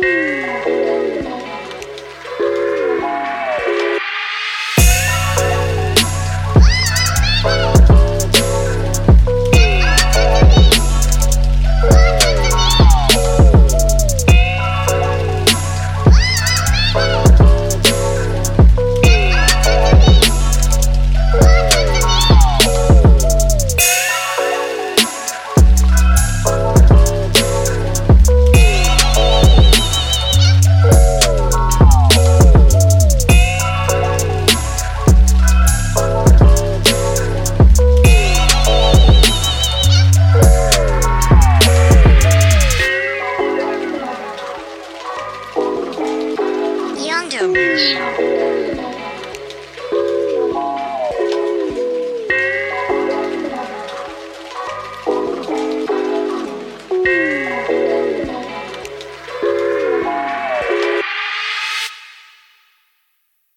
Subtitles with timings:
[0.00, 0.77] 嗯
[57.04, 57.37] Woo!